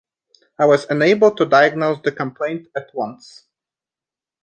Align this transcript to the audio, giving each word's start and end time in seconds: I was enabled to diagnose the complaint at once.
I 0.57 0.65
was 0.65 0.85
enabled 0.89 1.37
to 1.37 1.45
diagnose 1.45 1.99
the 2.03 2.11
complaint 2.11 2.69
at 2.75 2.89
once. 2.95 3.43